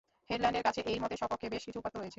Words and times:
হেডল্যান্ডের 0.29 0.65
কাছে 0.67 0.79
এই 0.91 0.97
মতের 1.03 1.19
স্বপক্ষে 1.21 1.47
বেশ 1.53 1.63
কিছু 1.67 1.77
উপাত্ত 1.81 1.95
রয়েছে। 1.97 2.09